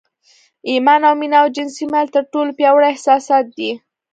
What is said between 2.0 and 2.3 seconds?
تر